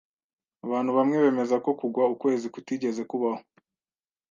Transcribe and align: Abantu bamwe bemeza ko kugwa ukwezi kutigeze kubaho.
Abantu 0.65 0.91
bamwe 0.97 1.15
bemeza 1.23 1.55
ko 1.65 1.69
kugwa 1.79 2.03
ukwezi 2.13 2.47
kutigeze 2.53 3.01
kubaho. 3.11 3.41